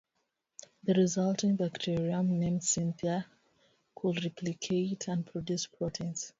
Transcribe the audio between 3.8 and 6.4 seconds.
could replicate and produce proteins.